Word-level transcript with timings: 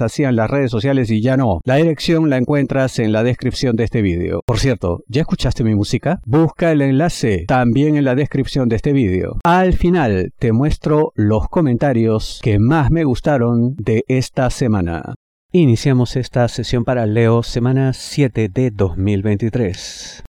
hacían 0.00 0.36
las 0.36 0.50
redes 0.50 0.70
sociales 0.70 1.10
y 1.10 1.20
ya 1.20 1.36
no. 1.36 1.60
La 1.64 1.76
dirección 1.76 2.30
la 2.30 2.36
encuentras 2.36 2.98
en 2.98 3.12
la 3.12 3.22
descripción 3.22 3.76
de 3.76 3.84
este 3.84 4.02
vídeo. 4.02 4.42
Por 4.46 4.58
cierto, 4.58 5.02
¿ya 5.08 5.22
escuchaste 5.22 5.64
mi 5.64 5.74
música? 5.74 6.20
Busca 6.24 6.70
el 6.72 6.82
enlace 6.82 7.44
también 7.46 7.96
en 7.96 8.04
la 8.04 8.14
descripción 8.14 8.68
de 8.68 8.76
este 8.76 8.92
vídeo. 8.92 9.38
Al 9.44 9.72
final 9.74 10.32
te 10.38 10.52
muestro 10.52 11.12
los 11.14 11.48
comentarios 11.48 12.40
que 12.42 12.58
más 12.58 12.90
me 12.90 13.04
gustaron 13.04 13.74
de 13.76 14.04
esta 14.08 14.50
semana. 14.50 15.14
Iniciamos 15.52 16.16
esta 16.16 16.46
sesión 16.48 16.84
para 16.84 17.06
Leo 17.06 17.42
semana 17.42 17.94
7 17.94 18.50
de 18.50 18.70
2023. 18.70 20.22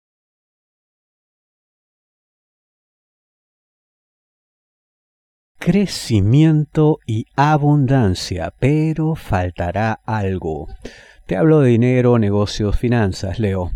Crecimiento 5.67 6.99
y 7.05 7.25
abundancia, 7.35 8.53
pero 8.57 9.15
faltará 9.15 9.99
algo. 10.05 10.69
Te 11.25 11.35
hablo 11.35 11.59
de 11.59 11.71
dinero, 11.71 12.19
negocios, 12.19 12.79
finanzas, 12.79 13.37
Leo. 13.37 13.73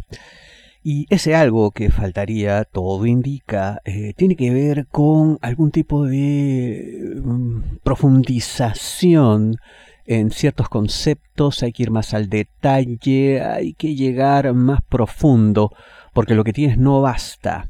Y 0.82 1.06
ese 1.10 1.36
algo 1.36 1.72
que 1.72 1.92
faltaría, 1.92 2.64
todo 2.64 3.06
indica, 3.06 3.82
eh, 3.84 4.14
tiene 4.16 4.38
que 4.38 4.54
ver 4.54 4.88
con 4.88 5.38
algún 5.42 5.72
tipo 5.72 6.06
de 6.06 7.20
mm, 7.22 7.80
profundización 7.84 9.58
en 10.06 10.32
ciertos 10.32 10.70
conceptos, 10.70 11.62
hay 11.62 11.74
que 11.74 11.84
ir 11.84 11.92
más 11.92 12.14
al 12.14 12.30
detalle, 12.30 13.42
hay 13.42 13.74
que 13.74 13.96
llegar 13.96 14.54
más 14.54 14.82
profundo, 14.82 15.74
porque 16.14 16.36
lo 16.36 16.46
que 16.46 16.54
tienes 16.54 16.78
no 16.78 17.02
basta 17.02 17.68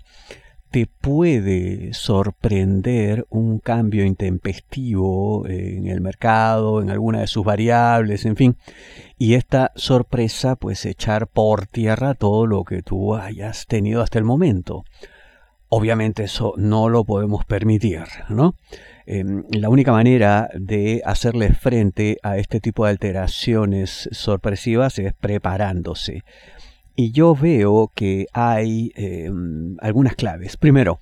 te 0.72 0.88
puede 0.88 1.94
sorprender 1.94 3.26
un 3.30 3.60
cambio 3.60 4.06
intempestivo 4.06 5.46
en 5.48 5.88
el 5.88 6.00
mercado, 6.00 6.82
en 6.82 6.90
alguna 6.90 7.20
de 7.20 7.28
sus 7.28 7.44
variables, 7.44 8.26
en 8.26 8.38
fin, 8.38 8.56
y 9.18 9.34
esta 9.34 9.74
sorpresa 9.76 10.56
pues 10.56 10.86
echar 10.86 11.28
por 11.28 11.68
tierra 11.68 12.14
todo 12.14 12.48
lo 12.48 12.64
que 12.64 12.82
tú 12.82 13.16
hayas 13.16 13.68
tenido 13.68 14.02
hasta 14.02 14.18
el 14.18 14.24
momento. 14.24 14.86
Obviamente 15.68 16.24
eso 16.24 16.54
no 16.56 16.88
lo 16.88 17.04
podemos 17.04 17.44
permitir, 17.46 18.04
¿no? 18.30 18.56
Em, 19.06 19.44
la 19.52 19.68
única 19.68 19.92
manera 19.92 20.50
de 20.54 21.02
hacerle 21.04 21.54
frente 21.54 22.18
a 22.24 22.38
este 22.38 22.62
tipo 22.62 22.86
de 22.86 22.92
alteraciones 22.92 24.08
sorpresivas 24.14 25.00
es 25.00 25.14
preparándose. 25.14 26.24
Y 26.96 27.12
yo 27.12 27.36
veo 27.36 27.92
que 27.94 28.28
hay 28.34 28.92
em, 28.96 29.78
algunas 29.80 30.16
claves. 30.16 30.58
Primero, 30.58 31.00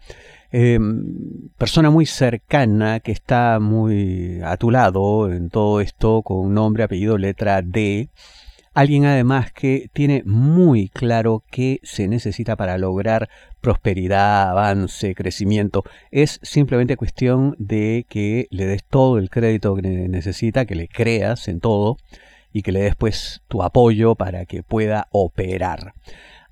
em, 0.52 1.50
persona 1.58 1.90
muy 1.90 2.06
cercana 2.06 3.00
que 3.00 3.12
está 3.12 3.60
muy 3.60 4.40
a 4.44 4.58
tu 4.58 4.72
lado 4.72 5.32
en 5.32 5.50
todo 5.50 5.82
esto 5.82 6.22
con 6.22 6.54
nombre, 6.54 6.84
apellido, 6.84 7.18
letra 7.18 7.62
D. 7.62 8.10
Alguien 8.74 9.06
además 9.06 9.52
que 9.52 9.90
tiene 9.94 10.24
muy 10.26 10.90
claro 10.90 11.44
qué 11.52 11.80
se 11.84 12.08
necesita 12.08 12.56
para 12.56 12.78
lograr 12.78 13.28
prosperidad, 13.62 14.52
avance, 14.52 15.16
crecimiento. 15.16 15.84
Es 16.12 16.40
simplemente 16.44 16.96
cuestión 16.96 17.56
de 17.58 18.06
que 18.08 18.48
le 18.52 18.68
des 18.68 18.84
todo 18.84 19.18
el 19.18 19.30
crédito 19.30 19.76
que 19.76 19.82
necesita, 19.82 20.66
que 20.66 20.76
le 20.76 20.88
creas 20.88 21.48
en 21.48 21.60
todo 21.60 21.98
y 22.54 22.62
que 22.62 22.72
le 22.72 22.82
des 22.82 22.96
pues 22.96 23.42
tu 23.48 23.64
apoyo 23.64 24.16
para 24.16 24.46
que 24.46 24.64
pueda 24.64 25.08
operar. 25.12 25.94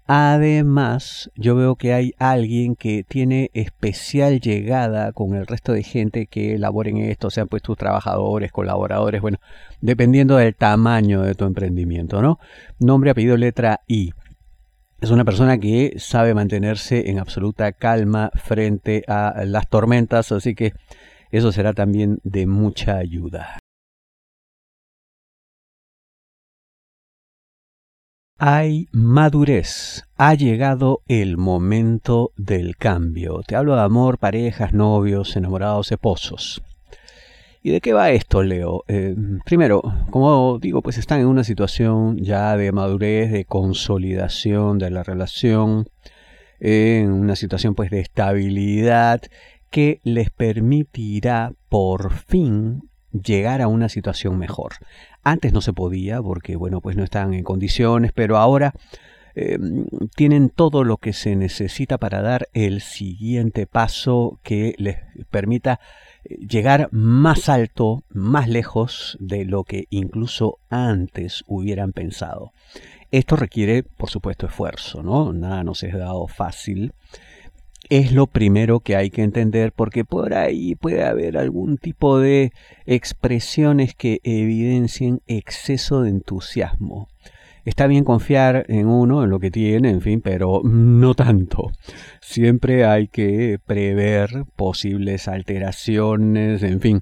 Además, 0.09 1.30
yo 1.35 1.53
veo 1.56 1.75
que 1.75 1.94
hay 1.94 2.13
alguien 2.18 2.78
que 2.78 3.03
tiene 3.03 3.52
especial 3.53 4.40
llegada 4.40 5.12
con 5.12 5.35
el 5.35 5.46
resto 5.46 5.74
de 5.74 5.84
gente 5.84 6.28
que 6.28 6.58
labora 6.58 6.90
en 6.90 6.97
esto, 7.00 7.30
sean 7.30 7.50
pues 7.50 7.62
tus 7.62 7.78
trabajadores, 7.78 8.53
colaboradores, 8.53 9.19
bueno, 9.19 9.38
dependiendo 9.81 10.38
del 10.38 10.56
tamaño 10.56 11.24
de 11.24 11.35
tu 11.35 11.44
emprendimiento, 11.44 12.22
¿no? 12.22 12.40
Nombre, 12.79 13.12
apellido, 13.12 13.35
letra 13.35 13.81
I. 13.85 14.14
Es 15.02 15.12
una 15.12 15.25
persona 15.25 15.58
que 15.58 15.96
sabe 15.97 16.34
mantenerse 16.34 17.09
en 17.09 17.19
absoluta 17.19 17.74
calma 17.74 18.31
frente 18.34 19.03
a 19.09 19.44
las 19.46 19.68
tormentas, 19.68 20.31
así 20.31 20.56
que 20.56 20.72
eso 21.31 21.52
será 21.52 21.74
también 21.74 22.19
de 22.24 22.47
mucha 22.47 22.96
ayuda. 22.96 23.59
Hay 28.39 28.87
madurez. 28.91 30.03
Ha 30.15 30.35
llegado 30.35 31.01
el 31.07 31.37
momento 31.37 32.33
del 32.37 32.77
cambio. 32.77 33.41
Te 33.41 33.55
hablo 33.55 33.75
de 33.75 33.81
amor, 33.81 34.19
parejas, 34.19 34.73
novios, 34.73 35.35
enamorados, 35.35 35.91
esposos. 35.91 36.61
¿Y 37.63 37.71
de 37.71 37.81
qué 37.81 37.93
va 37.93 38.11
esto, 38.11 38.43
Leo? 38.43 38.83
Eh, 38.87 39.15
primero, 39.43 39.81
como 40.11 40.59
digo, 40.59 40.83
pues 40.83 40.99
están 40.99 41.19
en 41.19 41.25
una 41.25 41.43
situación 41.43 42.17
ya 42.17 42.55
de 42.55 42.71
madurez, 42.71 43.31
de 43.31 43.45
consolidación 43.45 44.77
de 44.77 44.91
la 44.91 45.01
relación, 45.01 45.87
en 46.59 47.11
una 47.11 47.35
situación 47.35 47.73
pues 47.73 47.89
de 47.89 48.01
estabilidad 48.01 49.19
que 49.71 49.99
les 50.03 50.29
permitirá 50.29 51.53
por 51.69 52.13
fin 52.13 52.83
llegar 53.11 53.63
a 53.63 53.67
una 53.67 53.89
situación 53.89 54.37
mejor. 54.37 54.73
Antes 55.29 55.51
no 55.51 55.59
se 55.59 55.73
podía 55.73 56.21
porque, 56.21 56.55
bueno, 56.55 56.79
pues 56.79 56.95
no 56.95 57.03
estaban 57.03 57.33
en 57.33 57.43
condiciones, 57.43 58.13
pero 58.13 58.38
ahora 58.38 58.73
em, 59.35 59.85
tienen 60.15 60.49
todo 60.49 60.85
lo 60.85 60.95
que 60.95 61.11
se 61.11 61.35
necesita 61.35 61.97
para 61.97 62.21
dar 62.21 62.47
el 62.53 62.79
siguiente 62.79 63.67
paso 63.67 64.39
que 64.41 64.73
les 64.77 64.99
permita 65.29 65.81
eh, 66.23 66.37
llegar 66.47 66.87
más 66.93 67.49
alto, 67.49 68.05
más 68.07 68.47
lejos 68.47 69.17
de 69.19 69.43
lo 69.43 69.66
que 69.66 69.87
incluso 69.89 70.59
antes 70.69 71.43
hubieran 71.45 71.91
pensado. 71.91 72.53
Esto 73.11 73.35
requiere, 73.35 73.83
por 73.83 74.09
supuesto, 74.09 74.45
esfuerzo, 74.45 75.03
¿no? 75.03 75.33
Nada 75.33 75.66
nos 75.66 75.83
es 75.83 75.93
dado 75.93 76.27
fácil 76.27 76.93
es 77.89 78.11
lo 78.11 78.27
primero 78.27 78.79
que 78.79 78.95
hay 78.95 79.09
que 79.09 79.23
entender 79.23 79.71
porque 79.71 80.05
por 80.05 80.33
ahí 80.33 80.75
puede 80.75 81.03
haber 81.03 81.37
algún 81.37 81.77
tipo 81.77 82.19
de 82.19 82.51
expresiones 82.85 83.95
que 83.95 84.19
evidencien 84.23 85.21
exceso 85.27 86.01
de 86.01 86.09
entusiasmo. 86.09 87.07
Está 87.65 87.87
bien 87.87 88.05
confiar 88.05 88.65
en 88.69 88.87
uno, 88.87 89.23
en 89.23 89.29
lo 89.29 89.39
que 89.39 89.51
tiene, 89.51 89.89
en 89.89 89.99
fin, 89.99 90.21
pero 90.21 90.61
no 90.63 91.15
tanto. 91.15 91.71
Siempre 92.21 92.85
hay 92.85 93.07
que 93.09 93.59
prever 93.65 94.45
posibles 94.55 95.27
alteraciones, 95.27 96.63
en 96.63 96.79
fin. 96.79 97.01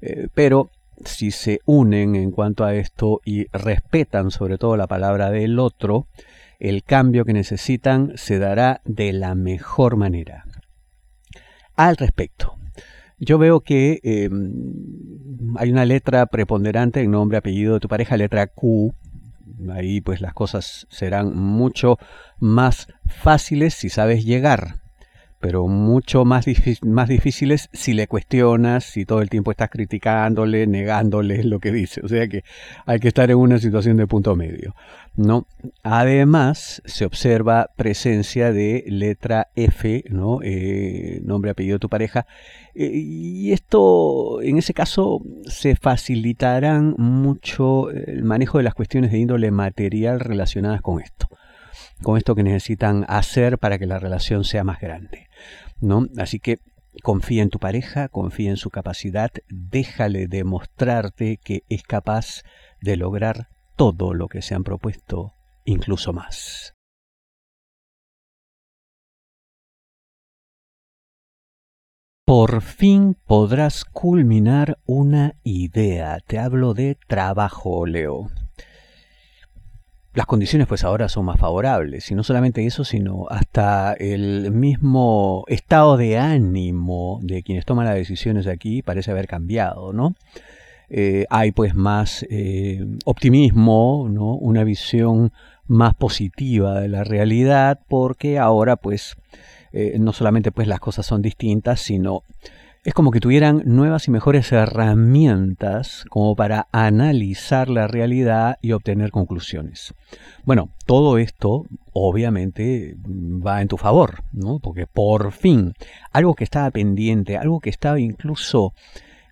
Eh, 0.00 0.28
pero 0.32 0.70
si 1.04 1.32
se 1.32 1.60
unen 1.66 2.14
en 2.14 2.30
cuanto 2.30 2.64
a 2.64 2.74
esto 2.74 3.20
y 3.24 3.46
respetan 3.46 4.30
sobre 4.30 4.58
todo 4.58 4.76
la 4.76 4.86
palabra 4.86 5.30
del 5.30 5.58
otro, 5.58 6.06
el 6.58 6.82
cambio 6.84 7.24
que 7.24 7.32
necesitan 7.32 8.12
se 8.16 8.38
dará 8.38 8.80
de 8.84 9.12
la 9.12 9.34
mejor 9.34 9.96
manera. 9.96 10.44
Al 11.74 11.96
respecto, 11.96 12.58
yo 13.18 13.38
veo 13.38 13.60
que 13.60 14.00
em, 14.02 15.54
hay 15.56 15.70
una 15.70 15.84
letra 15.84 16.26
preponderante 16.26 17.00
en 17.00 17.10
nombre, 17.10 17.38
apellido 17.38 17.74
de 17.74 17.80
tu 17.80 17.88
pareja, 17.88 18.16
letra 18.16 18.46
Q. 18.46 18.94
Ahí 19.70 20.00
pues 20.00 20.20
las 20.20 20.34
cosas 20.34 20.86
serán 20.90 21.34
mucho 21.34 21.98
más 22.38 22.88
fáciles 23.06 23.74
si 23.74 23.88
sabes 23.88 24.24
llegar 24.24 24.85
pero 25.40 25.66
mucho 25.66 26.24
más, 26.24 26.46
más 26.82 27.08
difíciles 27.08 27.68
si 27.72 27.92
le 27.92 28.06
cuestionas, 28.06 28.84
si 28.84 29.04
todo 29.04 29.22
el 29.22 29.30
tiempo 29.30 29.50
estás 29.50 29.70
criticándole, 29.70 30.66
negándole 30.66 31.44
lo 31.44 31.60
que 31.60 31.72
dice. 31.72 32.00
O 32.02 32.08
sea 32.08 32.26
que 32.28 32.42
hay 32.86 33.00
que 33.00 33.08
estar 33.08 33.30
en 33.30 33.38
una 33.38 33.58
situación 33.58 33.96
de 33.96 34.06
punto 34.06 34.36
medio. 34.36 34.74
¿no? 35.16 35.46
Además, 35.82 36.82
se 36.84 37.06
observa 37.06 37.70
presencia 37.76 38.52
de 38.52 38.84
letra 38.86 39.48
F, 39.56 40.04
¿no? 40.10 40.40
Eh, 40.42 41.20
nombre, 41.24 41.50
apellido 41.50 41.76
de 41.76 41.80
tu 41.80 41.88
pareja. 41.88 42.26
Eh, 42.74 42.90
y 42.92 43.52
esto, 43.52 44.42
en 44.42 44.58
ese 44.58 44.74
caso, 44.74 45.22
se 45.46 45.74
facilitarán 45.76 46.94
mucho 46.98 47.90
el 47.90 48.24
manejo 48.24 48.58
de 48.58 48.64
las 48.64 48.74
cuestiones 48.74 49.10
de 49.10 49.18
índole 49.18 49.50
material 49.50 50.20
relacionadas 50.20 50.82
con 50.82 51.00
esto 51.00 51.28
con 52.02 52.16
esto 52.16 52.34
que 52.34 52.42
necesitan 52.42 53.04
hacer 53.08 53.58
para 53.58 53.78
que 53.78 53.86
la 53.86 53.98
relación 53.98 54.44
sea 54.44 54.64
más 54.64 54.80
grande. 54.80 55.28
¿no? 55.80 56.06
Así 56.18 56.38
que 56.40 56.58
confía 57.02 57.42
en 57.42 57.50
tu 57.50 57.58
pareja, 57.58 58.08
confía 58.08 58.50
en 58.50 58.56
su 58.56 58.70
capacidad, 58.70 59.30
déjale 59.48 60.28
demostrarte 60.28 61.38
que 61.38 61.62
es 61.68 61.82
capaz 61.82 62.42
de 62.80 62.96
lograr 62.96 63.48
todo 63.76 64.14
lo 64.14 64.28
que 64.28 64.42
se 64.42 64.54
han 64.54 64.64
propuesto, 64.64 65.34
incluso 65.64 66.12
más. 66.12 66.74
Por 72.24 72.60
fin 72.60 73.16
podrás 73.24 73.84
culminar 73.84 74.78
una 74.84 75.36
idea. 75.44 76.18
Te 76.26 76.40
hablo 76.40 76.74
de 76.74 76.98
trabajo, 77.06 77.86
Leo. 77.86 78.30
Las 80.16 80.24
condiciones 80.24 80.66
pues 80.66 80.82
ahora 80.82 81.10
son 81.10 81.26
más 81.26 81.38
favorables. 81.38 82.10
Y 82.10 82.14
no 82.14 82.24
solamente 82.24 82.64
eso, 82.64 82.84
sino 82.84 83.26
hasta 83.28 83.92
el 83.92 84.50
mismo 84.50 85.44
estado 85.46 85.98
de 85.98 86.16
ánimo 86.16 87.20
de 87.22 87.42
quienes 87.42 87.66
toman 87.66 87.84
las 87.84 87.96
decisiones 87.96 88.46
aquí 88.46 88.80
parece 88.80 89.10
haber 89.10 89.28
cambiado, 89.28 89.92
¿no? 89.92 90.14
Eh, 90.88 91.26
hay 91.28 91.52
pues 91.52 91.74
más 91.74 92.24
eh, 92.30 92.82
optimismo, 93.04 94.08
¿no? 94.10 94.36
Una 94.36 94.64
visión 94.64 95.32
más 95.66 95.94
positiva 95.94 96.80
de 96.80 96.88
la 96.88 97.04
realidad 97.04 97.78
porque 97.86 98.38
ahora 98.38 98.76
pues 98.76 99.16
eh, 99.74 99.98
no 99.98 100.14
solamente 100.14 100.50
pues 100.50 100.66
las 100.66 100.80
cosas 100.80 101.04
son 101.04 101.20
distintas, 101.20 101.80
sino 101.80 102.22
es 102.86 102.94
como 102.94 103.10
que 103.10 103.18
tuvieran 103.18 103.62
nuevas 103.64 104.06
y 104.06 104.12
mejores 104.12 104.52
herramientas 104.52 106.04
como 106.08 106.36
para 106.36 106.68
analizar 106.70 107.68
la 107.68 107.88
realidad 107.88 108.58
y 108.62 108.70
obtener 108.70 109.10
conclusiones. 109.10 109.92
Bueno, 110.44 110.70
todo 110.86 111.18
esto 111.18 111.64
obviamente 111.92 112.94
va 113.04 113.60
en 113.60 113.66
tu 113.66 113.76
favor, 113.76 114.22
¿no? 114.30 114.60
Porque 114.60 114.86
por 114.86 115.32
fin, 115.32 115.74
algo 116.12 116.34
que 116.36 116.44
estaba 116.44 116.70
pendiente, 116.70 117.36
algo 117.36 117.58
que 117.58 117.70
estaba 117.70 117.98
incluso 117.98 118.72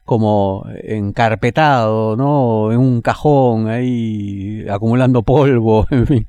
como 0.04 0.66
encarpetado, 0.82 2.16
¿no? 2.16 2.72
En 2.72 2.80
un 2.80 3.02
cajón 3.02 3.68
ahí 3.68 4.66
acumulando 4.68 5.22
polvo, 5.22 5.86
en 5.92 6.06
fin, 6.08 6.26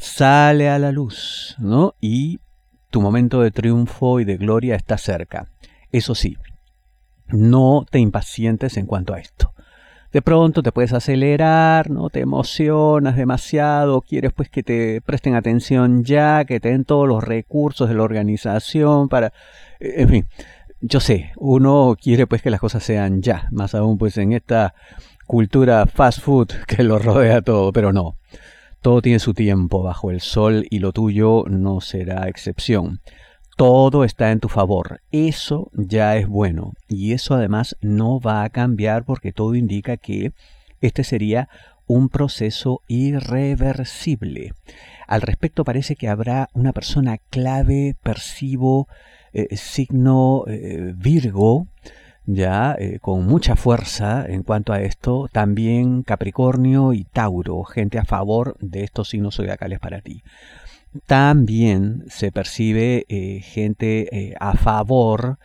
sale 0.00 0.68
a 0.68 0.78
la 0.78 0.92
luz, 0.92 1.56
¿no? 1.58 1.94
Y 2.00 2.38
tu 2.90 3.00
momento 3.00 3.40
de 3.40 3.50
triunfo 3.50 4.20
y 4.20 4.24
de 4.24 4.36
gloria 4.36 4.76
está 4.76 4.96
cerca. 4.96 5.48
Eso 5.92 6.14
sí, 6.14 6.36
no 7.28 7.86
te 7.90 7.98
impacientes 7.98 8.76
en 8.76 8.86
cuanto 8.86 9.14
a 9.14 9.18
esto. 9.18 9.52
De 10.12 10.22
pronto 10.22 10.62
te 10.62 10.72
puedes 10.72 10.92
acelerar, 10.92 11.90
no 11.90 12.08
te 12.08 12.20
emocionas 12.20 13.16
demasiado, 13.16 14.00
quieres 14.00 14.32
pues 14.32 14.48
que 14.48 14.62
te 14.62 15.00
presten 15.02 15.34
atención 15.34 16.04
ya, 16.04 16.44
que 16.44 16.60
te 16.60 16.70
den 16.70 16.84
todos 16.84 17.06
los 17.06 17.22
recursos 17.22 17.88
de 17.88 17.96
la 17.96 18.02
organización 18.02 19.08
para 19.08 19.32
eh, 19.80 19.94
en 19.98 20.08
fin, 20.08 20.26
yo 20.80 21.00
sé, 21.00 21.32
uno 21.36 21.96
quiere 22.00 22.26
pues 22.26 22.42
que 22.42 22.50
las 22.50 22.60
cosas 22.60 22.82
sean 22.82 23.22
ya, 23.22 23.48
más 23.50 23.74
aún 23.74 23.98
pues 23.98 24.16
en 24.18 24.32
esta 24.32 24.74
cultura 25.26 25.86
fast 25.86 26.20
food 26.20 26.48
que 26.66 26.82
lo 26.82 26.98
rodea 26.98 27.42
todo, 27.42 27.72
pero 27.72 27.92
no. 27.92 28.16
Todo 28.80 29.02
tiene 29.02 29.18
su 29.18 29.34
tiempo 29.34 29.82
bajo 29.82 30.10
el 30.10 30.20
sol 30.20 30.66
y 30.70 30.78
lo 30.78 30.92
tuyo 30.92 31.44
no 31.48 31.80
será 31.80 32.28
excepción. 32.28 33.00
Todo 33.56 34.04
está 34.04 34.32
en 34.32 34.40
tu 34.40 34.48
favor. 34.48 35.00
Eso 35.12 35.70
ya 35.72 36.16
es 36.16 36.28
bueno. 36.28 36.74
Y 36.88 37.12
eso 37.12 37.34
además 37.34 37.76
no 37.80 38.20
va 38.20 38.44
a 38.44 38.50
cambiar 38.50 39.04
porque 39.04 39.32
todo 39.32 39.54
indica 39.54 39.96
que 39.96 40.32
este 40.82 41.04
sería 41.04 41.48
un 41.86 42.10
proceso 42.10 42.82
irreversible. 42.86 44.52
Al 45.06 45.22
respecto 45.22 45.64
parece 45.64 45.96
que 45.96 46.08
habrá 46.08 46.50
una 46.52 46.72
persona 46.72 47.16
clave, 47.30 47.96
percibo, 48.02 48.88
eh, 49.32 49.56
signo 49.56 50.44
eh, 50.48 50.92
Virgo, 50.94 51.66
ya 52.26 52.76
eh, 52.78 52.98
con 53.00 53.24
mucha 53.24 53.56
fuerza 53.56 54.26
en 54.26 54.42
cuanto 54.42 54.72
a 54.72 54.80
esto, 54.80 55.28
también 55.32 56.02
Capricornio 56.02 56.92
y 56.92 57.04
Tauro, 57.04 57.62
gente 57.64 57.98
a 57.98 58.04
favor 58.04 58.56
de 58.60 58.82
estos 58.82 59.08
signos 59.08 59.36
zodiacales 59.36 59.78
para 59.78 60.00
ti. 60.00 60.22
También 61.06 62.04
se 62.08 62.32
percibe 62.32 63.04
eh, 63.08 63.40
gente 63.42 64.08
eh, 64.10 64.34
a 64.40 64.54
favor, 64.54 65.38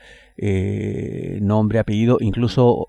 nombre, 1.39 1.77
apellido, 1.77 2.17
incluso 2.19 2.87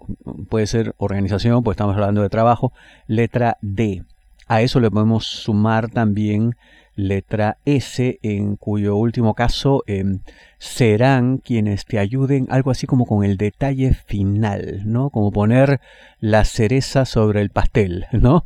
puede 0.49 0.67
ser 0.67 0.95
organización, 0.97 1.63
pues 1.63 1.75
estamos 1.75 1.95
hablando 1.95 2.23
de 2.23 2.31
trabajo, 2.31 2.73
letra 3.07 3.59
D. 3.61 4.05
A 4.47 4.63
eso 4.63 4.81
le 4.81 4.91
podemos 4.91 5.27
sumar 5.27 5.91
también 5.91 6.55
letra 6.95 7.59
S, 7.65 8.19
en 8.23 8.57
cuyo 8.57 8.97
último 8.97 9.35
caso 9.35 9.83
em, 9.87 10.21
serán 10.59 11.39
quienes 11.39 11.85
te 11.85 11.99
ayuden 11.99 12.47
algo 12.51 12.71
así 12.71 12.87
como 12.87 13.07
con 13.07 13.25
el 13.25 13.37
detalle 13.37 13.95
final, 13.95 14.83
¿no? 14.85 15.11
Como 15.11 15.33
poner 15.33 15.81
la 16.21 16.45
cereza 16.45 17.05
sobre 17.05 17.41
el 17.41 17.51
pastel, 17.51 18.07
¿no? 18.13 18.45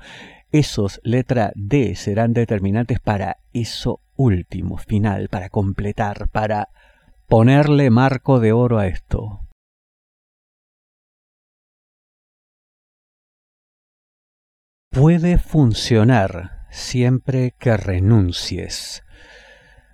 Esos, 0.53 1.01
letra 1.03 1.53
D, 1.55 1.97
serán 1.97 2.33
determinantes 2.33 3.01
para 3.01 3.39
eso 3.53 4.01
último, 4.17 4.79
final, 4.79 5.29
para 5.29 5.49
completar, 5.49 6.29
para 6.29 6.69
ponerle 7.27 7.91
marco 7.91 8.41
de 8.41 8.53
oro 8.53 8.79
a 8.79 8.87
esto. 8.87 9.41
Puede 14.91 15.39
funcionar 15.39 16.67
siempre 16.71 17.55
que 17.59 17.77
renuncies. 17.77 19.03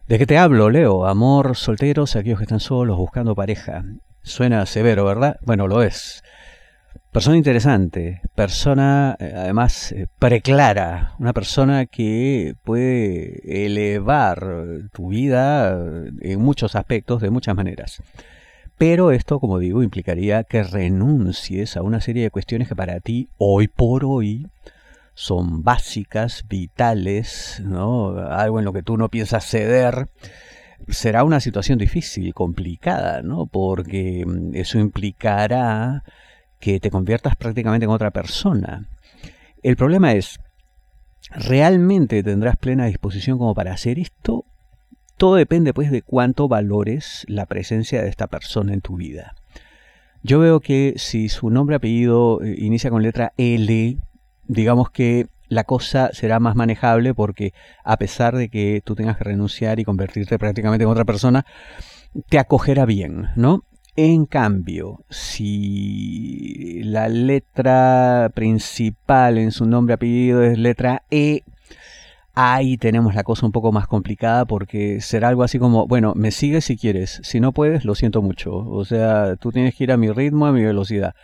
¿De 0.07 0.19
qué 0.19 0.27
te 0.27 0.39
hablo, 0.39 0.71
Leo? 0.71 1.07
Amor, 1.07 1.57
solteros, 1.57 2.17
aquellos 2.17 2.39
que 2.39 2.45
están 2.45 2.61
solos 2.61 2.97
buscando 2.97 3.35
pareja. 3.35 3.83
Suena 4.23 4.65
severo, 4.67 5.05
¿verdad? 5.05 5.37
Bueno, 5.43 5.67
lo 5.67 5.83
es. 5.83 6.23
Persona 7.12 7.37
interesante, 7.37 8.23
persona 8.35 9.19
eh, 9.20 9.35
además 9.37 9.93
eh, 9.93 10.06
preclara, 10.19 11.14
una 11.19 11.35
persona 11.35 11.85
que 11.85 12.55
puede 12.64 13.67
elevar 13.67 14.43
tu 14.94 15.09
vida 15.09 15.79
en 16.23 16.41
muchos 16.41 16.75
aspectos, 16.75 17.20
de 17.20 17.29
muchas 17.29 17.55
maneras. 17.55 18.03
Pero 18.79 19.12
esto, 19.12 19.41
como 19.41 19.59
digo, 19.59 19.82
implicaría 19.82 20.44
que 20.44 20.62
renuncies 20.62 21.76
a 21.76 21.82
una 21.82 22.00
serie 22.00 22.23
de 22.23 22.31
cuestiones 22.31 22.67
que 22.67 22.76
para 22.76 22.99
ti, 23.00 23.29
hoy 23.37 23.69
por 23.69 24.06
hoy, 24.06 24.47
son 25.12 25.62
básicas, 25.62 26.47
vitales, 26.49 27.62
¿no? 27.62 28.17
algo 28.17 28.58
en 28.58 28.65
lo 28.65 28.73
que 28.73 28.82
tú 28.82 28.97
no 28.97 29.11
piensas 29.11 29.44
ceder, 29.44 30.08
será 30.88 31.25
una 31.25 31.41
situación 31.41 31.79
difícil, 31.79 32.32
complicada, 32.32 33.20
¿no? 33.20 33.44
porque 33.44 34.25
mm, 34.26 34.55
eso 34.55 34.79
implicará 34.79 36.05
que 36.62 36.79
te 36.79 36.93
conviertas 36.93 37.35
prácticamente 37.35 37.85
en 37.85 37.91
otra 37.91 38.12
persona. 38.12 38.87
El 39.64 39.76
problema 39.76 40.12
es, 40.12 40.38
¿realmente 41.32 42.22
tendrás 42.22 42.56
plena 42.56 42.87
disposición 42.87 43.37
como 43.37 43.53
para 43.53 43.72
hacer 43.72 43.98
esto? 43.98 44.44
Todo 45.17 45.34
depende 45.34 45.75
pues 45.75 45.91
de 45.91 46.03
cuánto 46.03 46.46
valores 46.46 47.25
la 47.27 47.46
presencia 47.46 48.01
de 48.01 48.08
esta 48.08 48.29
persona 48.29 48.72
en 48.72 48.81
tu 48.81 48.94
vida. 48.96 49.34
Yo 50.22 50.39
veo 50.39 50.60
que 50.60 50.94
si 50.98 51.29
su 51.29 51.51
nombre 51.51 51.75
apellido 51.75 52.41
eh, 52.43 52.55
inicia 52.56 52.91
con 52.91 53.03
letra 53.03 53.32
L, 53.37 53.96
digamos 54.46 54.89
que 54.91 55.27
la 55.48 55.65
cosa 55.65 56.10
será 56.13 56.39
más 56.39 56.55
manejable 56.55 57.13
porque 57.13 57.55
a 57.82 57.96
pesar 57.96 58.37
de 58.37 58.51
que 58.51 58.82
tú 58.84 58.94
tengas 58.94 59.17
que 59.17 59.25
renunciar 59.25 59.81
y 59.81 59.84
convertirte 59.84 60.39
prácticamente 60.39 60.84
en 60.84 60.91
otra 60.91 61.05
persona, 61.05 61.44
te 62.29 62.39
acogerá 62.39 62.87
bien, 62.87 63.31
¿no? 63.34 63.65
En 63.94 64.25
cambio, 64.27 65.05
si 65.11 66.82
la 66.84 67.08
letra 67.08 68.31
principal 68.34 69.37
en 69.39 69.51
su 69.53 69.67
nombre 69.67 69.94
apellido 69.94 70.43
es 70.43 70.58
letra 70.58 71.03
E, 71.11 71.43
ahí 72.34 72.79
tenemos 72.79 73.15
la 73.15 73.22
cosa 73.22 73.44
un 73.44 73.53
poco 73.53 73.70
más 73.72 73.87
complicada 73.87 74.46
porque 74.46 75.01
será 75.03 75.29
algo 75.29 75.43
así 75.43 75.58
como, 75.58 75.87
bueno, 75.87 76.15
me 76.17 76.31
sigues 76.31 76.65
si 76.65 76.77
quieres, 76.77 77.20
si 77.22 77.41
no 77.41 77.53
puedes, 77.53 77.84
lo 77.84 77.94
siento 77.94 78.22
mucho. 78.22 78.56
O 78.56 78.84
sea, 78.84 79.37
tú 79.37 79.53
tienes 79.53 79.75
que 79.75 79.84
ir 79.84 79.93
a 79.93 79.96
mi 79.99 80.11
ritmo, 80.11 80.46
a 80.46 80.53
mi 80.53 80.63
velocidad 80.63 81.15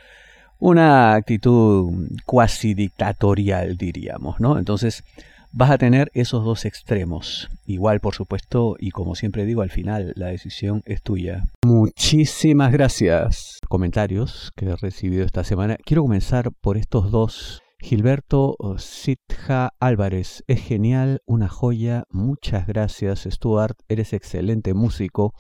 una 0.59 1.15
actitud 1.15 2.09
cuasi 2.27 2.75
dictatorial, 2.75 3.77
diríamos, 3.77 4.41
¿no? 4.41 4.59
Entonces, 4.59 5.05
vas 5.53 5.71
a 5.71 5.79
tener 5.79 6.11
esos 6.15 6.45
dos 6.45 6.65
extremos. 6.65 7.49
Igual, 7.65 8.01
por 8.01 8.15
supuesto, 8.15 8.77
y 8.79 8.91
como 8.91 9.15
siempre 9.15 9.45
digo, 9.45 9.63
al 9.63 9.71
final 9.71 10.13
la 10.17 10.27
decisión 10.29 10.83
es 10.85 11.03
tuya. 11.03 11.45
Muchísimas 11.65 12.73
gracias. 12.73 13.59
Comentarios 13.69 14.51
que 14.57 14.67
he 14.67 14.77
recibido 14.77 15.25
esta 15.25 15.45
semana. 15.45 15.77
Quiero 15.85 16.03
comenzar 16.03 16.51
por 16.61 16.77
estos 16.77 17.11
dos. 17.11 17.63
Gilberto 17.81 18.57
Sitja 18.79 19.71
Álvarez, 19.79 20.43
es 20.49 20.61
genial, 20.61 21.21
una 21.27 21.49
joya. 21.49 22.05
Muchas 22.11 22.67
gracias, 22.67 23.27
Stuart. 23.31 23.79
Eres 23.89 24.13
excelente 24.13 24.75
músico. 24.75 25.33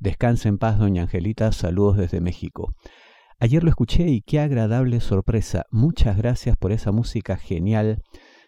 Descansa 0.00 0.48
en 0.48 0.58
paz, 0.58 0.78
doña 0.78 1.02
Angelita. 1.02 1.52
Saludos 1.52 1.98
desde 1.98 2.20
México. 2.20 2.72
Ayer 3.38 3.62
lo 3.62 3.68
escuché 3.68 4.08
y 4.08 4.22
qué 4.22 4.40
agradable 4.40 5.00
sorpresa. 5.00 5.64
Muchas 5.70 6.16
gracias 6.16 6.56
por 6.56 6.72
esa 6.72 6.90
música 6.90 7.36
genial. 7.36 8.02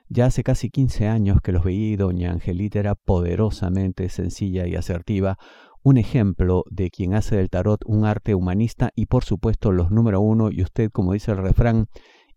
Ya 0.09 0.27
hace 0.27 0.45
casi 0.45 0.71
15 0.71 1.09
años 1.09 1.41
que 1.43 1.53
los 1.53 1.65
veí 1.65 1.97
doña 1.97 2.31
Angelita 2.31 2.79
era 2.79 2.95
poderosamente 2.95 4.09
sencilla 4.09 4.67
y 4.67 4.77
asertiva, 4.77 5.37
un 5.83 5.99
ejemplo 5.99 6.65
de 6.71 6.91
quien 6.91 7.15
hace 7.15 7.37
del 7.37 7.51
tarot 7.51 7.81
un 7.87 8.05
arte 8.05 8.35
humanista 8.35 8.91
y 8.95 9.07
por 9.07 9.25
supuesto 9.25 9.73
los 9.73 9.91
número 9.91 10.21
uno 10.21 10.51
y 10.51 10.63
usted, 10.63 10.91
como 10.91 11.13
dice 11.13 11.33
el 11.33 11.39
refrán, 11.39 11.89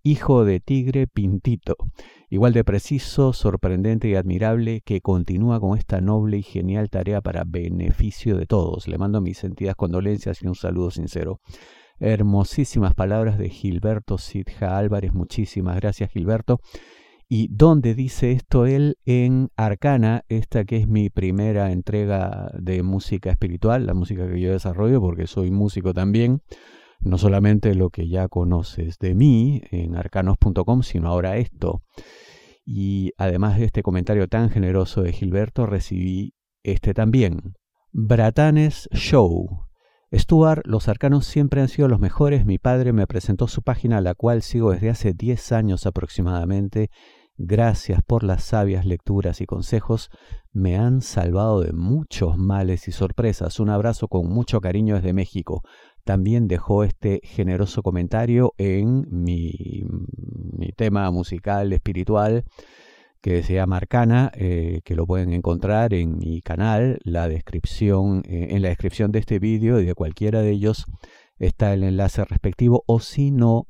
hijo 0.01 0.45
de 0.45 0.59
tigre 0.59 1.07
pintito, 1.07 1.75
igual 2.29 2.53
de 2.53 2.63
preciso, 2.63 3.33
sorprendente 3.33 4.07
y 4.07 4.15
admirable, 4.15 4.81
que 4.81 5.01
continúa 5.01 5.59
con 5.59 5.77
esta 5.77 6.01
noble 6.01 6.37
y 6.37 6.43
genial 6.43 6.89
tarea 6.89 7.21
para 7.21 7.43
beneficio 7.45 8.37
de 8.37 8.45
todos. 8.45 8.87
Le 8.87 8.97
mando 8.97 9.21
mis 9.21 9.37
sentidas 9.37 9.75
condolencias 9.75 10.41
y 10.41 10.47
un 10.47 10.55
saludo 10.55 10.89
sincero. 10.89 11.39
Hermosísimas 11.99 12.93
palabras 12.93 13.37
de 13.37 13.49
Gilberto 13.49 14.17
Sidja 14.17 14.77
Álvarez. 14.77 15.13
Muchísimas 15.13 15.75
gracias, 15.75 16.11
Gilberto. 16.11 16.61
¿Y 17.31 17.47
dónde 17.51 17.93
dice 17.93 18.31
esto 18.31 18.65
él? 18.65 18.97
En 19.05 19.51
Arcana, 19.55 20.25
esta 20.29 20.65
que 20.65 20.77
es 20.77 20.87
mi 20.87 21.11
primera 21.11 21.71
entrega 21.71 22.49
de 22.57 22.81
música 22.81 23.29
espiritual, 23.29 23.85
la 23.85 23.93
música 23.93 24.27
que 24.27 24.41
yo 24.41 24.51
desarrollo, 24.51 24.99
porque 24.99 25.27
soy 25.27 25.51
músico 25.51 25.93
también. 25.93 26.41
No 26.99 27.19
solamente 27.19 27.75
lo 27.75 27.91
que 27.91 28.09
ya 28.09 28.27
conoces 28.29 28.97
de 28.97 29.13
mí 29.13 29.61
en 29.69 29.95
arcanos.com, 29.95 30.81
sino 30.81 31.07
ahora 31.07 31.37
esto. 31.37 31.83
Y 32.65 33.11
además 33.15 33.59
de 33.59 33.65
este 33.65 33.83
comentario 33.83 34.27
tan 34.27 34.49
generoso 34.49 35.03
de 35.03 35.13
Gilberto, 35.13 35.67
recibí 35.67 36.33
este 36.63 36.95
también. 36.95 37.53
Bratanes 37.91 38.89
Show. 38.91 39.67
Stuart, 40.11 40.65
los 40.65 40.87
arcanos 40.87 41.27
siempre 41.27 41.61
han 41.61 41.67
sido 41.67 41.87
los 41.87 41.99
mejores. 41.99 42.43
Mi 42.47 42.57
padre 42.57 42.91
me 42.91 43.05
presentó 43.05 43.47
su 43.47 43.61
página, 43.61 44.01
la 44.01 44.15
cual 44.15 44.41
sigo 44.41 44.71
desde 44.71 44.89
hace 44.89 45.13
10 45.13 45.51
años 45.51 45.85
aproximadamente. 45.85 46.89
Gracias 47.41 48.01
por 48.03 48.25
las 48.25 48.43
sabias 48.43 48.85
lecturas 48.85 49.39
y 49.39 49.45
consejos. 49.45 50.09
Me 50.51 50.75
han 50.75 51.01
salvado 51.01 51.61
de 51.61 51.71
muchos 51.71 52.37
males 52.37 52.89
y 52.89 52.91
sorpresas. 52.91 53.61
Un 53.61 53.69
abrazo 53.69 54.09
con 54.09 54.27
mucho 54.27 54.59
cariño 54.59 54.95
desde 54.95 55.13
México. 55.13 55.63
También 56.03 56.49
dejó 56.49 56.83
este 56.83 57.21
generoso 57.23 57.81
comentario 57.81 58.53
en 58.57 59.05
mi, 59.09 59.53
mi 60.51 60.73
tema 60.73 61.09
musical 61.11 61.71
espiritual 61.71 62.43
que 63.21 63.41
se 63.41 63.53
llama 63.53 63.77
Arcana, 63.77 64.33
eh, 64.35 64.81
que 64.83 64.95
lo 64.95 65.07
pueden 65.07 65.31
encontrar 65.31 65.93
en 65.93 66.17
mi 66.17 66.41
canal, 66.41 66.99
la 67.05 67.29
descripción, 67.29 68.21
eh, 68.25 68.47
en 68.51 68.61
la 68.63 68.67
descripción 68.67 69.13
de 69.13 69.19
este 69.19 69.39
vídeo 69.39 69.79
y 69.79 69.85
de 69.85 69.95
cualquiera 69.95 70.41
de 70.41 70.51
ellos 70.51 70.87
está 71.37 71.73
el 71.73 71.83
enlace 71.83 72.25
respectivo, 72.25 72.83
o 72.85 72.99
si 72.99 73.31
no, 73.31 73.65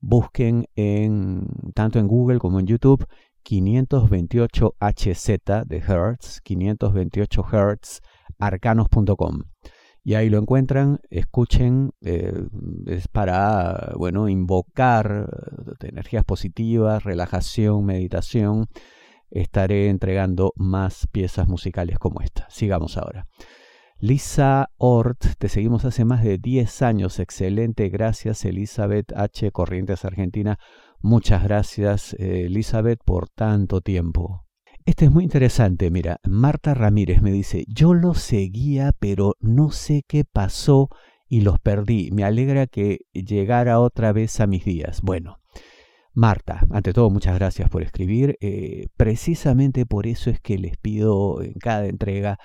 busquen 0.00 0.66
en, 0.74 1.46
tanto 1.74 1.98
en 1.98 2.08
Google 2.08 2.38
como 2.38 2.60
en 2.60 2.66
YouTube 2.66 3.06
528 3.42 4.74
HZ 4.80 5.26
de 5.66 5.78
Hertz, 5.78 6.40
528 6.42 7.44
Hertz, 7.52 8.00
arcanos.com 8.38 9.42
y 10.02 10.14
ahí 10.14 10.30
lo 10.30 10.38
encuentran, 10.38 11.00
escuchen, 11.10 11.92
eh, 12.00 12.32
es 12.86 13.08
para, 13.08 13.92
bueno, 13.96 14.28
invocar 14.28 15.28
eh, 15.82 15.88
energías 15.88 16.24
positivas, 16.24 17.04
relajación, 17.04 17.84
meditación. 17.84 18.66
Estaré 19.30 19.88
entregando 19.88 20.52
más 20.56 21.06
piezas 21.12 21.48
musicales 21.48 21.98
como 21.98 22.22
esta. 22.22 22.48
Sigamos 22.48 22.96
ahora. 22.96 23.26
Lisa 24.02 24.70
Ort, 24.78 25.26
te 25.36 25.50
seguimos 25.50 25.84
hace 25.84 26.06
más 26.06 26.24
de 26.24 26.38
10 26.38 26.80
años. 26.80 27.18
Excelente, 27.18 27.90
gracias 27.90 28.46
Elizabeth 28.46 29.12
H. 29.14 29.52
Corrientes 29.52 30.06
Argentina. 30.06 30.58
Muchas 31.02 31.44
gracias 31.44 32.14
eh, 32.14 32.46
Elizabeth 32.46 33.00
por 33.04 33.28
tanto 33.28 33.82
tiempo. 33.82 34.46
Este 34.86 35.04
es 35.04 35.10
muy 35.10 35.24
interesante, 35.24 35.90
mira, 35.90 36.18
Marta 36.24 36.72
Ramírez 36.72 37.20
me 37.20 37.30
dice, 37.30 37.66
yo 37.68 37.92
los 37.92 38.18
seguía, 38.18 38.92
pero 38.98 39.36
no 39.38 39.70
sé 39.70 40.02
qué 40.08 40.24
pasó 40.24 40.88
y 41.28 41.42
los 41.42 41.60
perdí. 41.60 42.10
Me 42.10 42.24
alegra 42.24 42.66
que 42.66 43.00
llegara 43.12 43.80
otra 43.80 44.14
vez 44.14 44.40
a 44.40 44.46
mis 44.46 44.64
días. 44.64 45.02
Bueno, 45.02 45.40
Marta, 46.14 46.66
ante 46.70 46.94
todo, 46.94 47.10
muchas 47.10 47.34
gracias 47.34 47.68
por 47.68 47.82
escribir. 47.82 48.38
Eh, 48.40 48.86
precisamente 48.96 49.84
por 49.84 50.06
eso 50.06 50.30
es 50.30 50.40
que 50.40 50.58
les 50.58 50.78
pido 50.78 51.42
en 51.42 51.52
cada 51.52 51.86
entrega 51.86 52.38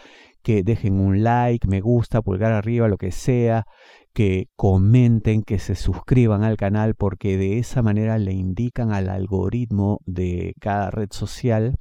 que 0.45 0.61
dejen 0.61 0.99
un 0.99 1.23
like, 1.23 1.67
me 1.67 1.81
gusta, 1.81 2.21
pulgar 2.21 2.51
arriba, 2.51 2.87
lo 2.87 2.97
que 2.97 3.11
sea, 3.11 3.65
que 4.13 4.45
comenten, 4.55 5.41
que 5.41 5.57
se 5.57 5.73
suscriban 5.73 6.43
al 6.43 6.55
canal, 6.55 6.93
porque 6.93 7.35
de 7.35 7.57
esa 7.57 7.81
manera 7.81 8.19
le 8.19 8.33
indican 8.33 8.91
al 8.91 9.09
algoritmo 9.09 10.01
de 10.05 10.53
cada 10.61 10.91
red 10.91 11.07
social 11.09 11.77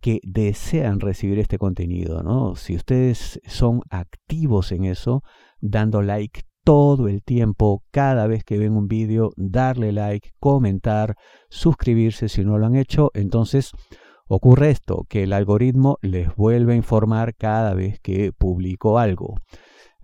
que 0.00 0.20
desean 0.22 1.00
recibir 1.00 1.38
este 1.38 1.58
contenido, 1.58 2.22
¿no? 2.22 2.56
Si 2.56 2.74
ustedes 2.74 3.38
son 3.46 3.82
activos 3.90 4.72
en 4.72 4.86
eso, 4.86 5.22
dando 5.60 6.00
like 6.00 6.44
todo 6.64 7.06
el 7.06 7.22
tiempo, 7.22 7.82
cada 7.90 8.26
vez 8.26 8.44
que 8.44 8.56
ven 8.56 8.78
un 8.78 8.88
vídeo, 8.88 9.32
darle 9.36 9.92
like, 9.92 10.30
comentar, 10.40 11.16
suscribirse 11.50 12.30
si 12.30 12.46
no 12.46 12.56
lo 12.56 12.64
han 12.64 12.76
hecho, 12.76 13.10
entonces 13.12 13.72
Ocurre 14.32 14.70
esto, 14.70 15.06
que 15.08 15.24
el 15.24 15.32
algoritmo 15.32 15.98
les 16.02 16.36
vuelve 16.36 16.74
a 16.74 16.76
informar 16.76 17.34
cada 17.34 17.74
vez 17.74 17.98
que 17.98 18.30
publico 18.32 19.00
algo. 19.00 19.34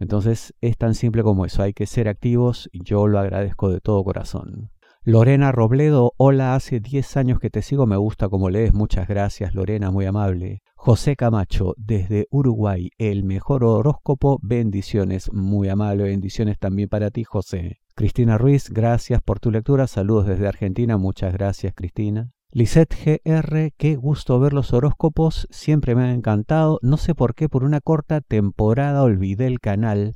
Entonces 0.01 0.53
es 0.61 0.77
tan 0.77 0.97
simple 0.97 1.23
como 1.23 1.47
eso, 1.47 1.63
hay 1.63 1.73
que 1.73 1.87
ser 1.87 2.09
activos 2.09 2.69
yo 2.73 3.07
lo 3.07 3.21
agradezco 3.21 3.71
de 3.71 3.79
todo 3.79 4.03
corazón. 4.03 4.73
Lorena 5.05 5.53
Robledo, 5.53 6.13
hola, 6.17 6.57
hace 6.57 6.81
10 6.81 7.17
años 7.19 7.39
que 7.39 7.51
te 7.51 7.63
sigo, 7.63 7.87
me 7.87 7.97
gusta 7.97 8.29
como 8.29 8.51
lees, 8.51 8.75
muchas 8.75 9.07
gracias 9.07 9.55
Lorena, 9.55 9.93
muy 9.93 10.07
amable. 10.07 10.61
José 10.75 11.15
Camacho, 11.15 11.75
desde 11.77 12.27
Uruguay, 12.33 12.91
el 12.99 13.23
mejor 13.23 13.63
horóscopo, 13.63 14.41
bendiciones, 14.43 15.33
muy 15.33 15.69
amable, 15.69 16.03
bendiciones 16.03 16.59
también 16.59 16.89
para 16.89 17.13
ti 17.13 17.23
José. 17.23 17.79
Cristina 17.95 18.39
Ruiz, 18.39 18.71
gracias 18.71 19.23
por 19.23 19.39
tu 19.39 19.53
lectura, 19.53 19.87
saludos 19.87 20.27
desde 20.27 20.49
Argentina, 20.49 20.97
muchas 20.97 21.33
gracias 21.33 21.75
Cristina. 21.77 22.33
Lisette 22.53 23.21
GR, 23.25 23.73
qué 23.77 23.97
gusto 23.97 24.39
ver 24.39 24.53
los 24.53 24.73
horóscopos, 24.73 25.49
siempre 25.51 25.95
me 25.95 26.05
han 26.05 26.11
encantado. 26.11 26.79
No 26.81 26.97
sé 26.97 27.15
por 27.15 27.35
qué, 27.35 27.49
por 27.49 27.65
una 27.65 27.81
corta 27.81 28.21
temporada 28.21 29.03
olvidé 29.03 29.47
el 29.47 29.61
canal, 29.61 30.15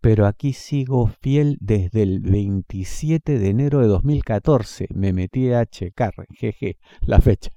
pero 0.00 0.26
aquí 0.26 0.52
sigo 0.52 1.06
fiel 1.20 1.56
desde 1.60 2.02
el 2.02 2.20
27 2.20 3.38
de 3.38 3.48
enero 3.48 3.80
de 3.80 3.86
2014. 3.86 4.88
Me 4.94 5.12
metí 5.12 5.52
a 5.52 5.64
checar, 5.64 6.12
jeje, 6.34 6.78
la 7.02 7.20
fecha. 7.20 7.50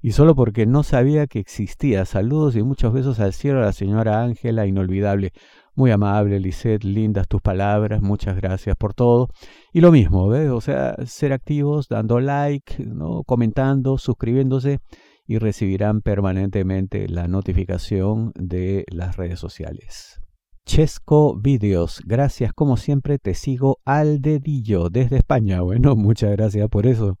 Y 0.00 0.12
solo 0.12 0.36
porque 0.36 0.64
no 0.64 0.84
sabía 0.84 1.26
que 1.26 1.40
existía. 1.40 2.04
Saludos 2.04 2.54
y 2.54 2.62
muchos 2.62 2.92
besos 2.92 3.18
al 3.18 3.32
cielo 3.32 3.58
a 3.58 3.66
la 3.66 3.72
señora 3.72 4.22
Ángela, 4.22 4.66
inolvidable. 4.66 5.32
Muy 5.76 5.90
amable, 5.90 6.40
Lisette, 6.40 6.84
lindas 6.84 7.28
tus 7.28 7.42
palabras, 7.42 8.00
muchas 8.00 8.36
gracias 8.36 8.76
por 8.76 8.94
todo. 8.94 9.28
Y 9.74 9.82
lo 9.82 9.92
mismo, 9.92 10.26
¿ves? 10.26 10.48
O 10.48 10.62
sea, 10.62 10.96
ser 11.04 11.34
activos, 11.34 11.88
dando 11.88 12.18
like, 12.18 12.82
¿no? 12.82 13.24
comentando, 13.24 13.98
suscribiéndose 13.98 14.78
y 15.26 15.36
recibirán 15.36 16.00
permanentemente 16.00 17.08
la 17.10 17.28
notificación 17.28 18.32
de 18.36 18.86
las 18.90 19.18
redes 19.18 19.38
sociales. 19.38 20.18
Chesco 20.64 21.36
Videos, 21.38 22.00
gracias 22.06 22.54
como 22.54 22.78
siempre, 22.78 23.18
te 23.18 23.34
sigo 23.34 23.78
al 23.84 24.22
dedillo 24.22 24.88
desde 24.88 25.18
España. 25.18 25.60
Bueno, 25.60 25.94
muchas 25.96 26.30
gracias 26.32 26.70
por 26.70 26.86
eso. 26.86 27.18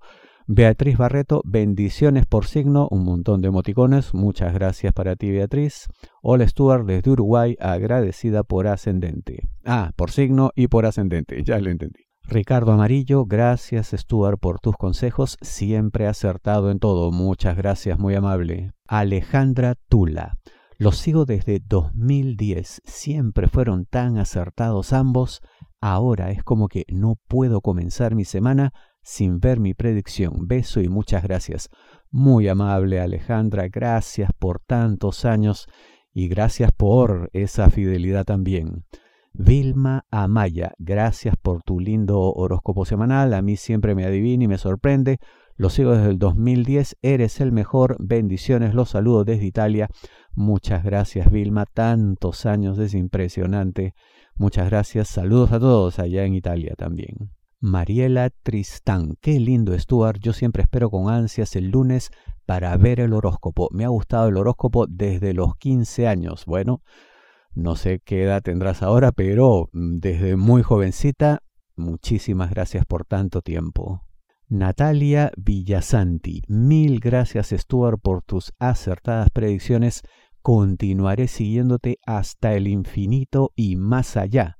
Beatriz 0.48 0.96
Barreto, 0.96 1.42
bendiciones 1.44 2.24
por 2.24 2.46
signo, 2.46 2.86
un 2.92 3.04
montón 3.04 3.40
de 3.42 3.48
emoticones, 3.48 4.14
muchas 4.14 4.54
gracias 4.54 4.92
para 4.92 5.16
ti 5.16 5.28
Beatriz. 5.32 5.88
Hola 6.22 6.46
Stuart 6.46 6.86
desde 6.86 7.10
Uruguay, 7.10 7.56
agradecida 7.58 8.44
por 8.44 8.68
ascendente. 8.68 9.48
Ah, 9.64 9.90
por 9.96 10.12
signo 10.12 10.52
y 10.54 10.68
por 10.68 10.86
ascendente, 10.86 11.42
ya 11.44 11.58
lo 11.58 11.68
entendí. 11.68 12.04
Ricardo 12.22 12.70
Amarillo, 12.70 13.24
gracias 13.24 13.90
Stuart 13.90 14.38
por 14.38 14.60
tus 14.60 14.76
consejos, 14.76 15.36
siempre 15.40 16.06
acertado 16.06 16.70
en 16.70 16.78
todo, 16.78 17.10
muchas 17.10 17.56
gracias, 17.56 17.98
muy 17.98 18.14
amable. 18.14 18.70
Alejandra 18.86 19.74
Tula, 19.88 20.38
los 20.78 20.96
sigo 20.96 21.24
desde 21.24 21.58
2010, 21.58 22.82
siempre 22.84 23.48
fueron 23.48 23.84
tan 23.84 24.16
acertados 24.16 24.92
ambos, 24.92 25.40
ahora 25.80 26.30
es 26.30 26.44
como 26.44 26.68
que 26.68 26.84
no 26.88 27.16
puedo 27.26 27.60
comenzar 27.62 28.14
mi 28.14 28.24
semana 28.24 28.72
sin 29.06 29.38
ver 29.38 29.60
mi 29.60 29.72
predicción. 29.72 30.48
Beso 30.48 30.80
y 30.80 30.88
muchas 30.88 31.22
gracias. 31.22 31.70
Muy 32.10 32.48
amable 32.48 33.00
Alejandra, 33.00 33.68
gracias 33.68 34.30
por 34.36 34.58
tantos 34.58 35.24
años 35.24 35.68
y 36.12 36.26
gracias 36.26 36.72
por 36.72 37.30
esa 37.32 37.70
fidelidad 37.70 38.24
también. 38.24 38.84
Vilma 39.32 40.06
Amaya, 40.10 40.72
gracias 40.78 41.36
por 41.40 41.62
tu 41.62 41.78
lindo 41.78 42.20
horóscopo 42.20 42.84
semanal. 42.84 43.32
A 43.34 43.42
mí 43.42 43.56
siempre 43.56 43.94
me 43.94 44.04
adivina 44.04 44.44
y 44.44 44.48
me 44.48 44.58
sorprende. 44.58 45.18
Lo 45.54 45.70
sigo 45.70 45.92
desde 45.92 46.10
el 46.10 46.18
2010. 46.18 46.96
Eres 47.00 47.40
el 47.40 47.52
mejor. 47.52 47.96
Bendiciones. 48.00 48.74
Los 48.74 48.90
saludo 48.90 49.24
desde 49.24 49.44
Italia. 49.44 49.88
Muchas 50.34 50.82
gracias, 50.82 51.30
Vilma. 51.30 51.64
Tantos 51.66 52.44
años. 52.44 52.78
Es 52.78 52.94
impresionante. 52.94 53.94
Muchas 54.34 54.68
gracias. 54.68 55.08
Saludos 55.08 55.52
a 55.52 55.60
todos 55.60 55.98
allá 55.98 56.24
en 56.24 56.34
Italia 56.34 56.74
también. 56.76 57.35
Mariela 57.60 58.30
Tristán. 58.42 59.16
Qué 59.20 59.40
lindo, 59.40 59.78
Stuart. 59.78 60.18
Yo 60.20 60.32
siempre 60.32 60.62
espero 60.62 60.90
con 60.90 61.10
ansias 61.10 61.56
el 61.56 61.70
lunes 61.70 62.10
para 62.44 62.76
ver 62.76 63.00
el 63.00 63.12
horóscopo. 63.12 63.68
Me 63.72 63.84
ha 63.84 63.88
gustado 63.88 64.28
el 64.28 64.36
horóscopo 64.36 64.86
desde 64.86 65.34
los 65.34 65.56
15 65.56 66.06
años. 66.06 66.44
Bueno, 66.46 66.82
no 67.54 67.74
sé 67.76 68.00
qué 68.04 68.22
edad 68.22 68.42
tendrás 68.42 68.82
ahora, 68.82 69.12
pero 69.12 69.68
mm, 69.72 69.98
desde 69.98 70.36
muy 70.36 70.62
jovencita, 70.62 71.42
muchísimas 71.74 72.50
gracias 72.50 72.84
por 72.84 73.04
tanto 73.04 73.40
tiempo. 73.40 74.02
Natalia 74.48 75.32
Villasanti, 75.36 76.42
mil 76.46 77.00
gracias 77.00 77.48
Stuart 77.48 77.98
por 78.00 78.22
tus 78.22 78.52
acertadas 78.58 79.30
predicciones. 79.30 80.02
Continuaré 80.40 81.26
siguiéndote 81.26 81.98
hasta 82.06 82.54
el 82.54 82.68
infinito 82.68 83.52
y 83.56 83.74
más 83.74 84.16
allá. 84.16 84.55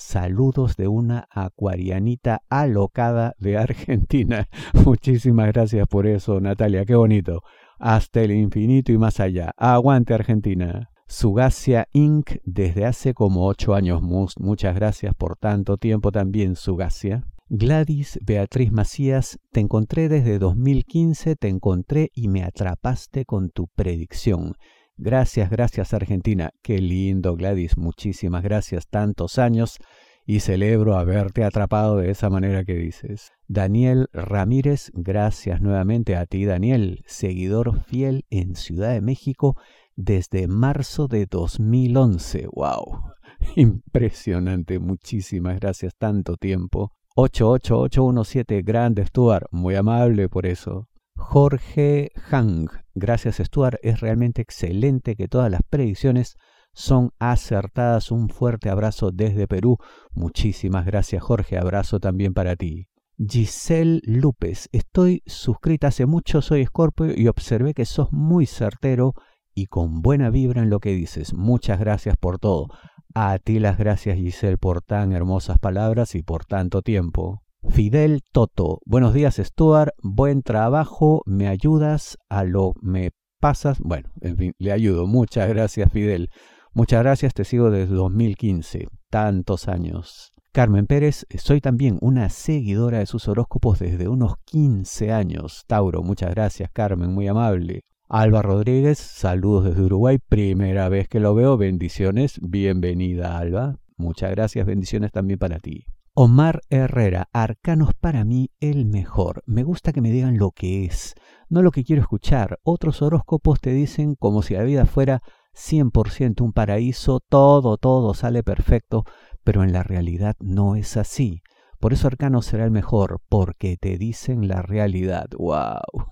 Saludos 0.00 0.76
de 0.76 0.88
una 0.88 1.28
acuarianita 1.30 2.40
alocada 2.48 3.34
de 3.38 3.58
Argentina. 3.58 4.48
Muchísimas 4.86 5.48
gracias 5.48 5.86
por 5.86 6.06
eso, 6.06 6.40
Natalia. 6.40 6.86
Qué 6.86 6.94
bonito. 6.94 7.42
Hasta 7.78 8.22
el 8.22 8.32
infinito 8.32 8.92
y 8.92 8.98
más 8.98 9.20
allá. 9.20 9.52
Aguante 9.58 10.14
Argentina. 10.14 10.88
Sugacia 11.06 11.86
Inc. 11.92 12.38
desde 12.44 12.86
hace 12.86 13.12
como 13.12 13.46
ocho 13.46 13.74
años. 13.74 14.00
Muchas 14.02 14.74
gracias 14.74 15.14
por 15.14 15.36
tanto 15.36 15.76
tiempo 15.76 16.10
también, 16.10 16.56
Sugacia. 16.56 17.22
Gladys 17.50 18.18
Beatriz 18.22 18.72
Macías, 18.72 19.38
te 19.52 19.60
encontré 19.60 20.08
desde 20.08 20.38
2015, 20.38 21.36
te 21.36 21.48
encontré 21.48 22.10
y 22.14 22.28
me 22.28 22.42
atrapaste 22.42 23.26
con 23.26 23.50
tu 23.50 23.68
predicción. 23.68 24.54
Gracias, 25.02 25.48
gracias 25.48 25.94
Argentina. 25.94 26.50
Qué 26.60 26.78
lindo 26.78 27.34
Gladys, 27.34 27.78
muchísimas 27.78 28.42
gracias. 28.42 28.86
Tantos 28.86 29.38
años 29.38 29.78
y 30.26 30.40
celebro 30.40 30.94
haberte 30.94 31.42
atrapado 31.42 31.96
de 31.96 32.10
esa 32.10 32.28
manera 32.28 32.66
que 32.66 32.74
dices. 32.74 33.32
Daniel 33.48 34.08
Ramírez, 34.12 34.90
gracias 34.92 35.62
nuevamente 35.62 36.16
a 36.16 36.26
ti 36.26 36.44
Daniel, 36.44 37.02
seguidor 37.06 37.80
fiel 37.84 38.26
en 38.28 38.54
Ciudad 38.54 38.92
de 38.92 39.00
México 39.00 39.56
desde 39.96 40.48
marzo 40.48 41.08
de 41.08 41.24
2011. 41.24 42.48
¡Wow! 42.52 43.00
Impresionante, 43.56 44.80
muchísimas 44.80 45.58
gracias, 45.60 45.94
tanto 45.96 46.36
tiempo. 46.36 46.92
88817, 47.16 48.60
grande 48.60 49.06
Stuart, 49.06 49.46
muy 49.50 49.76
amable 49.76 50.28
por 50.28 50.44
eso. 50.44 50.89
Jorge 51.20 52.10
Hang, 52.30 52.66
gracias 52.94 53.36
Stuart, 53.36 53.76
es 53.82 54.00
realmente 54.00 54.42
excelente 54.42 55.14
que 55.14 55.28
todas 55.28 55.50
las 55.50 55.60
predicciones 55.68 56.36
son 56.72 57.10
acertadas. 57.18 58.10
Un 58.10 58.30
fuerte 58.30 58.70
abrazo 58.70 59.10
desde 59.12 59.46
Perú. 59.46 59.76
Muchísimas 60.12 60.86
gracias 60.86 61.22
Jorge, 61.22 61.58
abrazo 61.58 62.00
también 62.00 62.34
para 62.34 62.56
ti. 62.56 62.88
Giselle 63.18 64.00
López, 64.04 64.68
estoy 64.72 65.22
suscrita 65.26 65.88
hace 65.88 66.06
mucho, 66.06 66.40
soy 66.40 66.64
Scorpio 66.64 67.12
y 67.14 67.28
observé 67.28 67.74
que 67.74 67.84
sos 67.84 68.08
muy 68.12 68.46
certero 68.46 69.12
y 69.54 69.66
con 69.66 70.00
buena 70.00 70.30
vibra 70.30 70.62
en 70.62 70.70
lo 70.70 70.80
que 70.80 70.90
dices. 70.90 71.34
Muchas 71.34 71.78
gracias 71.78 72.16
por 72.16 72.38
todo. 72.38 72.68
A 73.14 73.38
ti 73.38 73.58
las 73.58 73.76
gracias 73.76 74.16
Giselle 74.16 74.56
por 74.58 74.82
tan 74.82 75.12
hermosas 75.12 75.58
palabras 75.58 76.14
y 76.14 76.22
por 76.22 76.44
tanto 76.44 76.80
tiempo. 76.80 77.42
Fidel 77.68 78.22
Toto, 78.32 78.80
buenos 78.84 79.14
días 79.14 79.36
Stuart, 79.36 79.92
buen 80.02 80.42
trabajo, 80.42 81.22
me 81.24 81.46
ayudas 81.46 82.18
a 82.28 82.44
lo 82.44 82.72
me 82.80 83.10
pasas. 83.38 83.78
Bueno, 83.80 84.10
en 84.20 84.36
fin, 84.36 84.52
le 84.58 84.72
ayudo. 84.72 85.06
Muchas 85.06 85.48
gracias 85.48 85.92
Fidel. 85.92 86.30
Muchas 86.72 87.02
gracias, 87.02 87.32
te 87.34 87.44
sigo 87.44 87.70
desde 87.70 87.94
2015, 87.94 88.88
tantos 89.10 89.68
años. 89.68 90.32
Carmen 90.52 90.86
Pérez, 90.86 91.26
soy 91.38 91.60
también 91.60 91.98
una 92.00 92.28
seguidora 92.28 92.98
de 92.98 93.06
sus 93.06 93.28
horóscopos 93.28 93.78
desde 93.78 94.08
unos 94.08 94.34
15 94.46 95.12
años. 95.12 95.64
Tauro, 95.66 96.02
muchas 96.02 96.30
gracias 96.30 96.70
Carmen, 96.72 97.12
muy 97.12 97.28
amable. 97.28 97.82
Alba 98.08 98.42
Rodríguez, 98.42 98.98
saludos 98.98 99.64
desde 99.64 99.82
Uruguay, 99.82 100.18
primera 100.18 100.88
vez 100.88 101.08
que 101.08 101.20
lo 101.20 101.34
veo, 101.34 101.56
bendiciones, 101.56 102.40
bienvenida 102.42 103.38
Alba, 103.38 103.76
muchas 103.96 104.30
gracias, 104.32 104.66
bendiciones 104.66 105.12
también 105.12 105.38
para 105.38 105.60
ti. 105.60 105.84
Omar 106.22 106.60
Herrera, 106.68 107.30
arcanos 107.32 107.94
para 107.98 108.26
mí 108.26 108.50
el 108.60 108.84
mejor. 108.84 109.42
Me 109.46 109.62
gusta 109.62 109.90
que 109.94 110.02
me 110.02 110.10
digan 110.10 110.36
lo 110.36 110.50
que 110.50 110.84
es, 110.84 111.14
no 111.48 111.62
lo 111.62 111.70
que 111.70 111.82
quiero 111.82 112.02
escuchar. 112.02 112.58
Otros 112.62 113.00
horóscopos 113.00 113.58
te 113.58 113.70
dicen 113.70 114.16
como 114.16 114.42
si 114.42 114.52
la 114.52 114.62
vida 114.62 114.84
fuera 114.84 115.22
100% 115.54 116.42
un 116.42 116.52
paraíso, 116.52 117.20
todo, 117.26 117.78
todo 117.78 118.12
sale 118.12 118.42
perfecto, 118.42 119.04
pero 119.44 119.64
en 119.64 119.72
la 119.72 119.82
realidad 119.82 120.36
no 120.40 120.76
es 120.76 120.98
así. 120.98 121.40
Por 121.80 121.94
eso 121.94 122.08
Arcano 122.08 122.42
será 122.42 122.64
el 122.64 122.70
mejor, 122.70 123.20
porque 123.30 123.78
te 123.78 123.96
dicen 123.96 124.48
la 124.48 124.60
realidad. 124.60 125.28
¡Wow! 125.38 126.04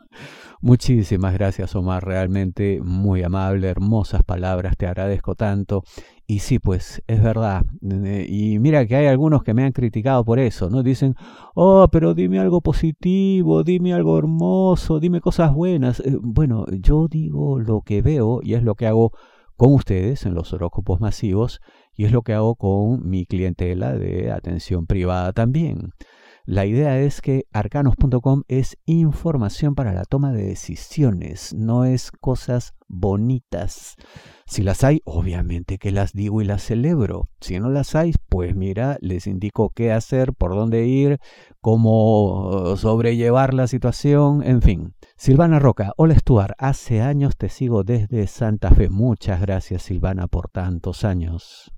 Muchísimas 0.60 1.34
gracias, 1.34 1.76
Omar. 1.76 2.04
Realmente 2.04 2.80
muy 2.82 3.22
amable, 3.22 3.68
hermosas 3.68 4.24
palabras. 4.24 4.76
Te 4.78 4.86
agradezco 4.86 5.34
tanto. 5.34 5.84
Y 6.26 6.40
sí, 6.40 6.58
pues 6.58 7.02
es 7.06 7.22
verdad. 7.22 7.64
Y 7.82 8.58
mira 8.58 8.86
que 8.86 8.96
hay 8.96 9.06
algunos 9.06 9.42
que 9.42 9.54
me 9.54 9.64
han 9.64 9.72
criticado 9.72 10.24
por 10.24 10.38
eso, 10.38 10.68
¿no? 10.70 10.82
Dicen, 10.82 11.14
oh, 11.54 11.86
pero 11.92 12.14
dime 12.14 12.40
algo 12.40 12.60
positivo, 12.60 13.62
dime 13.62 13.92
algo 13.92 14.18
hermoso, 14.18 15.00
dime 15.00 15.20
cosas 15.20 15.52
buenas. 15.52 16.00
Eh, 16.00 16.16
bueno, 16.20 16.64
yo 16.70 17.08
digo 17.08 17.60
lo 17.60 17.82
que 17.82 18.02
veo 18.02 18.40
y 18.42 18.54
es 18.54 18.62
lo 18.62 18.74
que 18.74 18.86
hago 18.86 19.12
con 19.58 19.74
ustedes 19.74 20.24
en 20.24 20.34
los 20.34 20.52
horóscopos 20.52 21.00
masivos 21.00 21.60
y 21.92 22.04
es 22.04 22.12
lo 22.12 22.22
que 22.22 22.32
hago 22.32 22.54
con 22.54 23.10
mi 23.10 23.26
clientela 23.26 23.92
de 23.92 24.30
atención 24.30 24.86
privada 24.86 25.32
también. 25.32 25.94
La 26.50 26.64
idea 26.64 26.98
es 26.98 27.20
que 27.20 27.44
arcanos.com 27.52 28.44
es 28.48 28.78
información 28.86 29.74
para 29.74 29.92
la 29.92 30.06
toma 30.06 30.32
de 30.32 30.44
decisiones, 30.44 31.52
no 31.52 31.84
es 31.84 32.10
cosas 32.10 32.72
bonitas. 32.88 33.96
Si 34.46 34.62
las 34.62 34.82
hay, 34.82 35.02
obviamente 35.04 35.76
que 35.76 35.90
las 35.90 36.14
digo 36.14 36.40
y 36.40 36.46
las 36.46 36.62
celebro. 36.62 37.28
Si 37.38 37.60
no 37.60 37.68
las 37.68 37.94
hay, 37.94 38.14
pues 38.30 38.56
mira, 38.56 38.96
les 39.02 39.26
indico 39.26 39.74
qué 39.76 39.92
hacer, 39.92 40.32
por 40.32 40.54
dónde 40.54 40.86
ir, 40.86 41.18
cómo 41.60 42.76
sobrellevar 42.78 43.52
la 43.52 43.66
situación, 43.66 44.42
en 44.42 44.62
fin. 44.62 44.94
Silvana 45.18 45.58
Roca, 45.58 45.92
hola 45.98 46.18
Stuart, 46.18 46.54
hace 46.56 47.02
años 47.02 47.36
te 47.36 47.50
sigo 47.50 47.84
desde 47.84 48.26
Santa 48.26 48.70
Fe. 48.70 48.88
Muchas 48.88 49.42
gracias 49.42 49.82
Silvana 49.82 50.28
por 50.28 50.48
tantos 50.48 51.04
años. 51.04 51.77